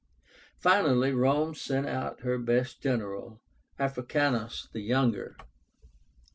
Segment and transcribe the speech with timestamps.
[0.57, 3.39] Finally Rome sent out her best general,
[3.79, 5.37] Africanus the younger.